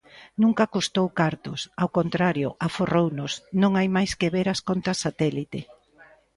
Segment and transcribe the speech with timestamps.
[0.41, 5.59] Nunca custou cartos, ao contrario, aforrounos, non hai máis que ver as contas satélite.